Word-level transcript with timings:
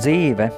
dzīve. 0.00 0.50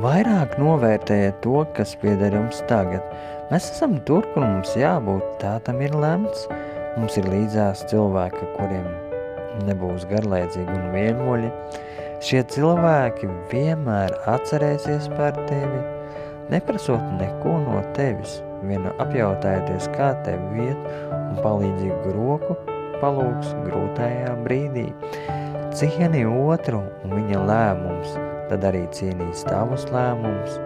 Vairāk 0.00 0.56
novērtējiet 0.60 1.40
to, 1.44 1.62
kas 1.76 1.94
pieder 2.00 2.34
jums 2.36 2.60
tagad. 2.68 3.04
Mēs 3.50 3.70
esam 3.72 3.96
tur, 4.08 4.26
kur 4.34 4.44
mums 4.44 4.74
jābūt, 4.76 5.24
tā 5.40 5.56
tam 5.64 5.80
ir 5.84 5.94
lemts. 5.96 6.46
Mums 6.96 7.16
ir 7.20 7.28
līdzās 7.28 7.84
cilvēki, 7.90 8.48
kuriem 8.56 8.86
nebūs 9.68 10.06
garlaicīgi 10.10 10.72
un 10.72 10.88
vienmuļi. 10.94 11.50
Šie 12.24 12.42
cilvēki 12.52 13.28
vienmēr 13.52 14.14
atcerēsies 14.32 15.10
par 15.16 15.36
tevi, 15.48 15.82
neprasot 16.52 17.02
neko 17.20 17.58
no 17.66 17.82
tevis, 17.96 18.38
viena 18.64 18.94
apjautājoties, 19.04 19.90
kā 19.96 20.14
tevi 20.24 20.70
iet 20.70 20.88
un 21.20 21.42
palīdzīgu 21.44 22.14
roku 22.16 22.56
palūks 23.02 23.52
grūtajā 23.66 24.32
brīdī. 24.46 24.88
Cieni 25.76 26.24
otru 26.24 26.80
un 27.04 27.12
viņa 27.18 27.42
lēmums, 27.50 28.16
tad 28.50 28.64
arī 28.68 28.86
cienīs 28.94 29.44
tavus 29.48 29.86
lēmumus. 29.92 30.58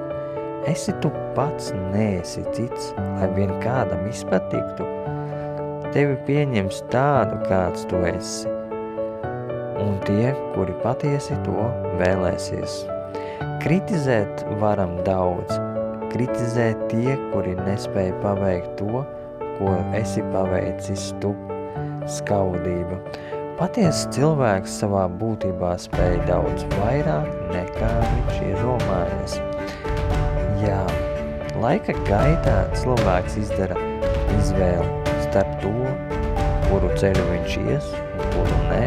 Esi 0.71 0.93
tu 1.01 1.13
pats, 1.37 1.73
neesi 1.95 2.45
cits, 2.57 2.93
lai 3.17 3.29
vien 3.37 3.53
kādam 3.65 4.07
izpatiktu. 4.11 4.89
Tevi 5.91 6.17
pieņems 6.29 6.85
tādu, 6.93 7.41
kāds 7.49 7.87
tu 7.91 8.03
esi 8.07 8.61
un 9.81 9.97
tie, 10.05 10.33
kuri 10.55 10.75
patiesi 10.85 11.37
to 11.47 11.67
vēlēsies. 12.01 12.83
Kritizēt 13.65 14.45
varam 14.61 14.99
daudz, 15.07 15.57
kritizēt 16.13 16.87
tie, 16.93 17.17
kuri 17.33 17.57
nespēja 17.61 18.17
paveikt 18.25 18.77
to, 18.81 19.05
ko 19.59 19.75
esi 19.97 20.25
paveicis 20.33 21.11
tu, 21.23 21.35
skaudība. 22.09 23.01
Patiesa 23.61 24.09
cilvēks 24.17 24.79
savā 24.81 25.03
būtībā 25.21 25.75
spēja 25.83 26.23
daudz 26.25 26.63
vairāk 26.79 27.27
nekā 27.53 27.91
viņš 28.07 28.39
iedomājas. 28.47 29.35
Jā, 30.63 30.81
laika 31.61 31.93
gaitā 32.09 32.57
cilvēks 32.81 33.37
izdara 33.43 33.77
izvēli 34.39 35.19
starp 35.27 35.53
to, 35.61 35.77
kuru 36.71 36.89
ceļu 36.97 37.27
viņš 37.35 37.59
ies 37.67 37.93
un 38.01 38.25
kuru 38.33 38.63
nē, 38.71 38.87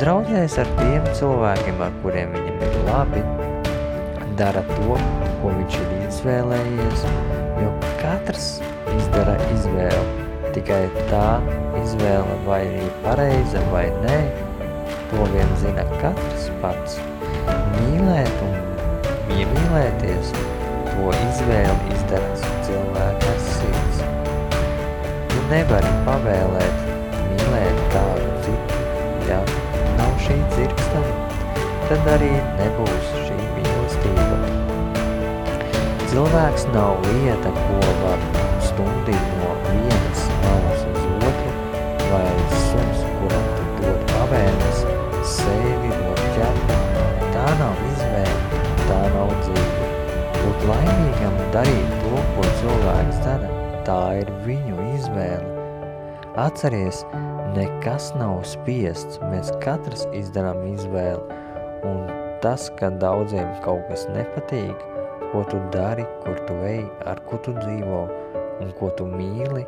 Draudzēs 0.00 0.56
ar 0.58 0.70
tiem 0.74 1.04
cilvēkiem, 1.14 1.76
ar 1.84 1.92
kuriem 2.02 2.32
viņam 2.34 2.62
ir 2.66 2.78
labi, 2.88 3.20
dara 4.40 4.64
to, 4.72 4.96
ko 5.42 5.52
viņš 5.52 5.76
ir 5.78 5.92
izvēlējies, 6.08 7.04
jo 7.62 7.68
katrs 8.00 8.48
izdara 8.96 9.36
izvēli. 9.54 10.26
Tikai 10.56 10.80
tā 11.12 11.28
izvēle 11.94 12.36
vai 12.46 12.64
pareiza 13.04 13.60
vai 13.70 13.86
nē, 14.02 14.16
to 15.10 15.26
vien 15.30 15.50
zina 15.60 15.84
katrs 16.00 16.48
pats. 16.62 16.96
Mīlēt 17.76 18.40
un 18.42 18.56
iemīlēties, 19.36 20.32
to 20.88 21.12
izvēli 21.14 21.94
izdarās 21.94 22.42
cilvēka 22.66 23.34
sirds. 23.46 24.02
Tu 25.30 25.44
nevari 25.52 25.92
pavēlēt 26.08 26.82
mīlēt 27.30 27.82
kādu 27.94 28.32
citu, 28.48 28.82
ja 29.30 29.38
šī 30.24 30.38
dzirkstama, 30.54 31.14
tad 31.90 32.06
arī 32.16 32.32
nebūs 32.58 33.10
šī 33.28 33.38
mīlestība. 33.58 34.40
Cilvēks 36.10 36.66
nav 36.74 37.06
lieta, 37.10 37.54
ko 37.60 37.94
var 38.02 38.43
laimīgam 51.24 51.52
darīt 51.54 51.92
to, 52.02 52.16
ko 52.34 52.42
cilvēks 52.60 53.18
dara, 53.24 53.48
tā 53.86 54.20
ir 54.20 54.30
viņu 54.44 54.76
izvēle. 54.94 55.52
Atceries, 56.36 57.04
Nekas 57.54 58.10
nav 58.18 58.42
spiests, 58.42 59.20
mēs 59.30 59.52
katrs 59.62 60.06
izdarām 60.12 60.64
izvēli, 60.72 61.22
un 61.86 62.08
tas, 62.42 62.66
ka 62.78 62.90
daudziem 62.90 63.46
kaut 63.62 63.84
kas 63.88 64.08
nepatīk, 64.10 64.74
ko 65.30 65.44
tu 65.46 65.60
dari, 65.70 66.04
kur 66.24 66.40
tu 66.48 66.56
ej, 66.66 66.82
ar 67.06 67.20
ko 67.28 67.38
tu 67.38 67.54
dzīvo 67.54 68.00
un 68.60 68.72
ko 68.80 68.90
tu 68.98 69.06
mīli, 69.06 69.62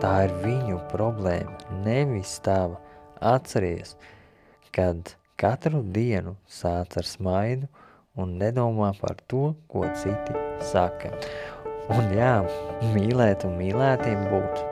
tā 0.00 0.14
ir 0.24 0.32
viņu 0.40 0.80
problēma, 0.88 1.52
nevis 1.84 2.38
tava. 2.40 2.80
Atceries, 3.20 3.96
kad 4.72 5.12
katru 5.36 5.82
dienu 5.82 6.38
sāc 6.48 6.96
ar 6.96 7.04
smaidu 7.04 7.68
un 8.18 8.38
nedomā 8.40 8.92
par 9.00 9.16
to, 9.30 9.52
ko 9.70 9.84
citi 9.98 10.36
saka. 10.72 11.12
Un 11.94 12.10
jā, 12.12 12.34
mīlēt 12.92 13.46
un 13.48 13.54
mīlētiem 13.60 14.26
būt, 14.32 14.66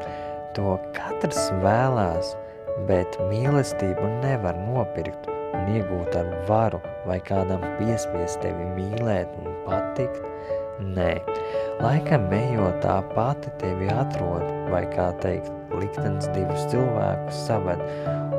to 0.59 0.75
katrs 0.97 1.49
vēlās– 1.63 2.35
bet 2.85 3.17
mīlestību 3.31 4.09
nevar 4.21 4.57
nopirkt 4.67 5.31
un 5.31 5.71
iegūt 5.73 6.17
ar 6.19 6.29
varu 6.49 6.81
vai 7.09 7.19
kādam 7.25 7.65
piespiest 7.79 8.43
tevi 8.45 8.69
mīlēt 8.77 9.33
un 9.41 9.55
patikt. 9.65 10.21
Nē, 10.77 11.15
laikam 11.81 12.29
ejot 12.37 12.83
tā 12.85 12.99
pati 13.15 13.49
tevi 13.63 13.89
atrod, 13.89 14.45
vai 14.69 14.83
kā 14.93 15.09
teikt, 15.23 15.49
liktenis 15.73 16.29
divus 16.37 16.67
cilvēkus 16.69 17.39
saved, 17.47 17.81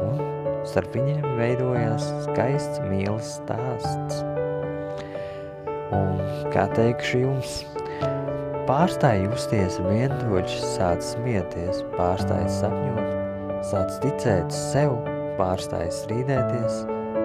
un 0.03 0.22
starp 0.69 0.94
viņiem 0.94 1.25
veidojās 1.39 2.06
skaists 2.28 2.84
mīlas 2.85 3.39
stāsts. 3.39 4.22
Un 5.96 6.20
kā 6.52 6.66
teikšu 6.75 7.24
jums, 7.24 7.59
pārstāj 8.68 9.24
justies 9.28 9.80
vientuļš, 9.88 10.58
sāc 10.75 11.06
smieties, 11.16 11.86
pārstāj 11.96 12.44
sapņot, 12.59 13.08
Sāc 13.66 13.98
ticēt 14.03 14.53
sev, 14.53 14.94
pārstāj 15.40 15.90
strīdēties, 15.92 16.78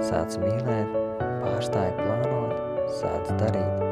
sāc 0.09 0.39
mīlēt, 0.41 0.99
pārstāj 1.45 1.93
plānot, 2.01 2.91
sāc 2.99 3.33
darīt. 3.37 3.92